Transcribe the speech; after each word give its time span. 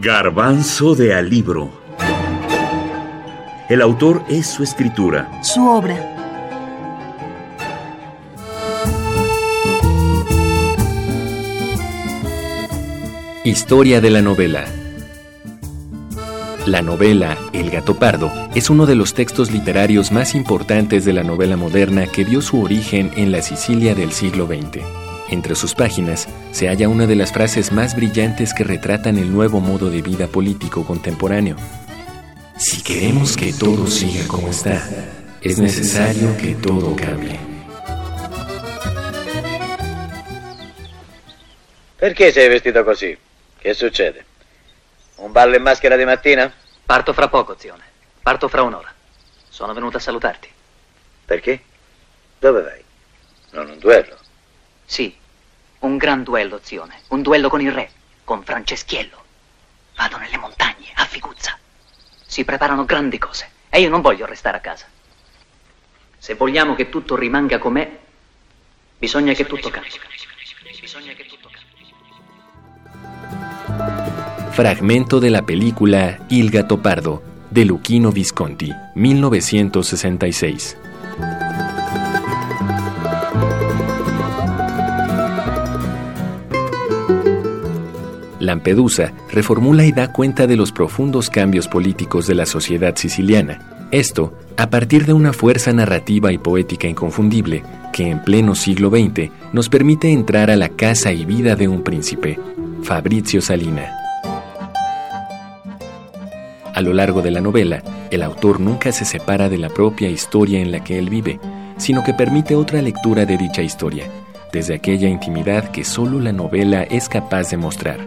Garbanzo 0.00 0.94
de 0.94 1.12
Alibro. 1.12 1.72
El 3.68 3.82
autor 3.82 4.22
es 4.28 4.46
su 4.46 4.62
escritura. 4.62 5.42
Su 5.42 5.68
obra. 5.68 5.96
Historia 13.44 14.00
de 14.00 14.10
la 14.10 14.22
novela. 14.22 14.66
La 16.64 16.80
novela 16.80 17.36
El 17.52 17.70
gato 17.70 17.98
pardo 17.98 18.30
es 18.54 18.70
uno 18.70 18.86
de 18.86 18.94
los 18.94 19.14
textos 19.14 19.50
literarios 19.50 20.12
más 20.12 20.36
importantes 20.36 21.04
de 21.04 21.12
la 21.12 21.24
novela 21.24 21.56
moderna 21.56 22.06
que 22.06 22.24
dio 22.24 22.40
su 22.40 22.62
origen 22.62 23.10
en 23.16 23.32
la 23.32 23.42
Sicilia 23.42 23.96
del 23.96 24.12
siglo 24.12 24.46
XX. 24.46 25.07
Entre 25.30 25.54
sus 25.54 25.74
páginas 25.74 26.26
se 26.52 26.68
halla 26.68 26.88
una 26.88 27.06
de 27.06 27.14
las 27.14 27.32
frases 27.32 27.70
más 27.70 27.94
brillantes 27.94 28.54
que 28.54 28.64
retratan 28.64 29.18
el 29.18 29.30
nuevo 29.30 29.60
modo 29.60 29.90
de 29.90 30.00
vida 30.00 30.26
político 30.26 30.86
contemporáneo. 30.86 31.56
Si 32.56 32.82
queremos 32.82 33.36
que 33.36 33.52
todo 33.52 33.86
siga 33.86 34.26
como 34.26 34.48
está, 34.48 34.82
es 35.42 35.58
necesario 35.58 36.34
que 36.38 36.54
todo 36.54 36.96
cambie. 36.96 37.38
Perché 41.98 42.32
sei 42.32 42.48
vestito 42.48 42.82
così? 42.84 43.16
Che 43.58 43.74
succede? 43.74 44.24
Un 45.16 45.32
ballo 45.32 45.56
in 45.56 45.62
maschera 45.62 45.96
di 45.96 46.04
mattina? 46.04 46.50
Parto 46.86 47.12
fra 47.12 47.28
poco, 47.28 47.56
zione. 47.58 47.82
Parto 48.22 48.48
fra 48.48 48.62
un'ora. 48.62 48.92
Sono 49.48 49.74
venuto 49.74 49.98
a 49.98 50.00
salutarti. 50.00 50.48
Perché? 51.26 51.60
Dove 52.38 52.62
vai? 52.62 52.82
Non 53.50 53.68
un 53.68 53.78
duello. 53.78 54.16
Sì, 54.90 55.14
un 55.80 55.98
gran 55.98 56.22
duello, 56.22 56.60
zione. 56.62 57.02
Un 57.08 57.20
duello 57.20 57.50
con 57.50 57.60
il 57.60 57.70
re, 57.70 57.90
con 58.24 58.42
Franceschiello. 58.42 59.22
Vado 59.94 60.16
nelle 60.16 60.38
montagne, 60.38 60.86
a 60.94 61.04
Figuzza. 61.04 61.58
Si 62.26 62.42
preparano 62.42 62.86
grandi 62.86 63.18
cose 63.18 63.50
e 63.68 63.82
io 63.82 63.90
non 63.90 64.00
voglio 64.00 64.24
restare 64.24 64.56
a 64.56 64.60
casa. 64.60 64.86
Se 66.16 66.36
vogliamo 66.36 66.74
che 66.74 66.88
tutto 66.88 67.16
rimanga 67.16 67.58
com'è, 67.58 67.98
bisogna 68.98 69.34
che 69.34 69.44
tutto 69.44 69.68
cambi. 69.68 69.90
Bisogna 70.80 71.12
che 71.12 71.26
tutto 71.26 71.50
cambi. 71.50 71.66
Fragmento 74.52 75.18
de 75.18 75.28
la 75.28 75.42
película 75.42 76.16
Il 76.30 76.48
Gato 76.48 76.78
Pardo, 76.78 77.22
de 77.50 77.64
Luchino 77.64 78.10
Visconti, 78.10 78.74
1966. 78.94 80.76
Lampedusa 88.48 89.12
reformula 89.30 89.84
y 89.84 89.92
da 89.92 90.10
cuenta 90.10 90.46
de 90.46 90.56
los 90.56 90.72
profundos 90.72 91.28
cambios 91.28 91.68
políticos 91.68 92.26
de 92.26 92.34
la 92.34 92.46
sociedad 92.46 92.96
siciliana. 92.96 93.86
Esto 93.90 94.32
a 94.56 94.70
partir 94.70 95.04
de 95.04 95.12
una 95.12 95.32
fuerza 95.32 95.72
narrativa 95.72 96.32
y 96.32 96.38
poética 96.38 96.88
inconfundible 96.88 97.62
que 97.92 98.08
en 98.08 98.22
pleno 98.22 98.54
siglo 98.54 98.88
XX 98.88 99.30
nos 99.52 99.68
permite 99.68 100.10
entrar 100.10 100.50
a 100.50 100.56
la 100.56 100.70
casa 100.70 101.12
y 101.12 101.26
vida 101.26 101.56
de 101.56 101.68
un 101.68 101.82
príncipe, 101.82 102.40
Fabrizio 102.82 103.42
Salina. 103.42 103.92
A 106.74 106.80
lo 106.80 106.94
largo 106.94 107.20
de 107.20 107.30
la 107.30 107.42
novela, 107.42 107.82
el 108.10 108.22
autor 108.22 108.60
nunca 108.60 108.92
se 108.92 109.04
separa 109.04 109.50
de 109.50 109.58
la 109.58 109.68
propia 109.68 110.08
historia 110.08 110.60
en 110.60 110.72
la 110.72 110.82
que 110.82 110.98
él 110.98 111.10
vive, 111.10 111.38
sino 111.76 112.02
que 112.02 112.14
permite 112.14 112.54
otra 112.54 112.80
lectura 112.80 113.26
de 113.26 113.36
dicha 113.36 113.60
historia, 113.60 114.06
desde 114.52 114.74
aquella 114.74 115.08
intimidad 115.08 115.70
que 115.70 115.84
solo 115.84 116.18
la 116.18 116.32
novela 116.32 116.84
es 116.84 117.10
capaz 117.10 117.50
de 117.50 117.58
mostrar. 117.58 117.98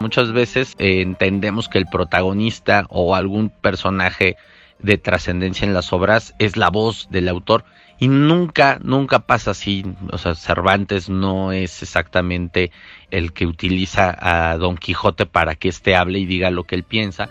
Muchas 0.00 0.32
veces 0.32 0.74
eh, 0.78 1.00
entendemos 1.00 1.68
que 1.68 1.78
el 1.78 1.86
protagonista 1.86 2.86
o 2.88 3.14
algún 3.14 3.50
personaje 3.50 4.36
de 4.78 4.98
trascendencia 4.98 5.66
en 5.66 5.74
las 5.74 5.92
obras 5.92 6.34
es 6.38 6.56
la 6.56 6.68
voz 6.70 7.08
del 7.10 7.28
autor 7.28 7.64
y 7.98 8.08
nunca, 8.08 8.78
nunca 8.82 9.20
pasa 9.20 9.52
así. 9.52 9.84
O 10.12 10.18
sea, 10.18 10.34
Cervantes 10.34 11.08
no 11.08 11.52
es 11.52 11.82
exactamente 11.82 12.70
el 13.10 13.32
que 13.32 13.46
utiliza 13.46 14.16
a 14.18 14.56
Don 14.58 14.76
Quijote 14.76 15.26
para 15.26 15.54
que 15.54 15.68
éste 15.68 15.96
hable 15.96 16.18
y 16.18 16.26
diga 16.26 16.50
lo 16.50 16.64
que 16.64 16.74
él 16.74 16.84
piensa. 16.84 17.28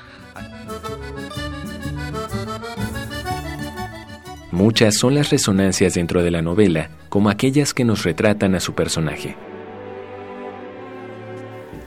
Muchas 4.52 4.97
son 4.97 5.16
las 5.16 5.30
resonancias 5.30 5.96
dentro 5.96 6.24
de 6.24 6.32
la 6.32 6.42
novela, 6.42 6.90
como 7.09 7.30
aquellas 7.30 7.74
que 7.74 7.84
nos 7.84 8.03
retratan 8.03 8.56
a 8.56 8.62
su 8.62 8.74
personaje. 8.74 9.36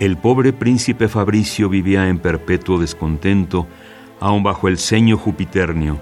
El 0.01 0.17
pobre 0.17 0.53
príncipe 0.53 1.09
Fabricio 1.09 1.69
vivía 1.69 2.09
en 2.09 2.21
perpetuo 2.21 2.79
descontento, 2.79 3.67
aun 4.21 4.45
bajo 4.45 4.69
el 4.69 4.79
ceño 4.79 5.17
jupiternio, 5.17 6.01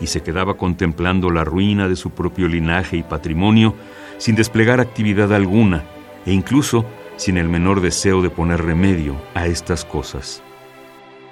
y 0.00 0.06
se 0.06 0.22
quedaba 0.22 0.56
contemplando 0.56 1.30
la 1.30 1.42
ruina 1.42 1.88
de 1.88 1.96
su 1.96 2.10
propio 2.10 2.46
linaje 2.46 2.96
y 2.96 3.02
patrimonio 3.02 3.74
sin 4.18 4.36
desplegar 4.36 4.78
actividad 4.78 5.34
alguna, 5.34 5.82
e 6.24 6.32
incluso 6.32 6.86
sin 7.16 7.36
el 7.36 7.48
menor 7.48 7.80
deseo 7.80 8.22
de 8.22 8.30
poner 8.30 8.62
remedio 8.62 9.16
a 9.34 9.48
estas 9.48 9.84
cosas. 9.84 10.40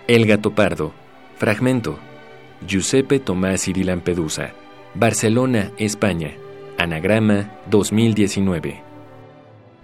El 0.08 0.26
gato 0.26 0.56
pardo. 0.56 0.92
Fragmento. 1.36 2.00
Giuseppe 2.66 3.20
Tomasi 3.20 3.72
di 3.72 3.84
Lampedusa. 3.84 4.52
Barcelona, 4.94 5.70
España. 5.78 6.32
Anagrama 6.78 7.52
2019 7.70 8.91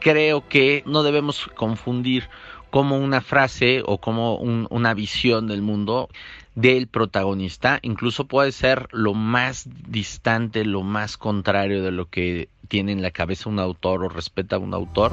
creo 0.01 0.49
que 0.49 0.83
no 0.87 1.03
debemos 1.03 1.49
confundir 1.55 2.29
como 2.71 2.99
una 2.99 3.21
frase 3.21 3.83
o 3.85 3.99
como 3.99 4.37
una 4.37 4.95
visión 4.95 5.47
del 5.47 5.63
mundo 5.63 6.09
del 6.55 6.89
protagonista, 6.89 7.79
incluso 7.83 8.27
puede 8.27 8.53
ser 8.53 8.89
lo 8.91 9.15
más 9.15 9.69
distante, 9.89 10.65
lo 10.65 10.83
más 10.83 11.17
contrario 11.17 11.83
de 11.83 11.93
lo 11.93 12.07
que 12.11 12.49
tiene 12.67 12.93
en 12.93 13.01
la 13.01 13.13
cabeza 13.13 13.49
un 13.49 13.59
autor 13.59 14.05
o 14.05 14.09
respeta 14.09 14.57
a 14.57 14.59
un 14.59 14.75
autor. 14.75 15.13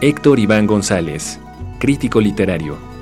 Héctor 0.00 0.38
Iván 0.38 0.66
González, 0.66 1.40
crítico 1.78 2.20
literario. 2.20 2.93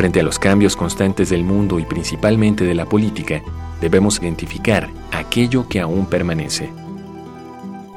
Frente 0.00 0.20
a 0.20 0.22
los 0.22 0.38
cambios 0.38 0.76
constantes 0.76 1.28
del 1.28 1.44
mundo 1.44 1.78
y 1.78 1.84
principalmente 1.84 2.64
de 2.64 2.74
la 2.74 2.86
política, 2.86 3.42
debemos 3.82 4.18
identificar 4.22 4.88
aquello 5.12 5.68
que 5.68 5.78
aún 5.78 6.06
permanece. 6.06 6.70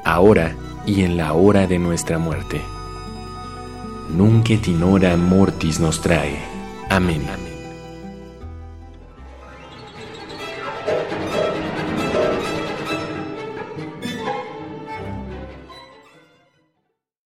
Ahora 0.04 0.54
y 0.86 1.04
en 1.04 1.16
la 1.16 1.32
hora 1.32 1.66
de 1.66 1.80
nuestra 1.80 2.20
muerte. 2.20 2.60
Nunca 4.10 4.58
tinora 4.62 5.16
mortis 5.16 5.80
nos 5.80 6.02
trae. 6.02 6.40
Amén. 6.90 7.53